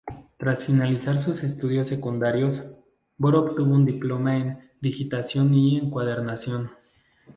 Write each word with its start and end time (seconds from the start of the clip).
Tras 0.37 0.65
finalizar 0.65 1.19
sus 1.19 1.43
estudios 1.43 1.87
secundarios, 1.87 2.63
Bora 3.17 3.37
obtuvo 3.37 3.75
un 3.75 3.85
diploma 3.85 4.35
en 4.35 4.71
digitación 4.81 5.53
y 5.53 5.77
encuadernación. 5.77 6.71